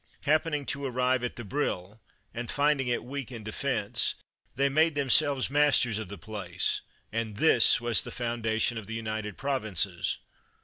[0.21, 1.99] Happening to arrive at the Brille,
[2.33, 4.15] and finding it weak in defense,
[4.55, 6.81] they made them selves masters of the place;
[7.11, 10.17] and this was the foundation of the United Provinces.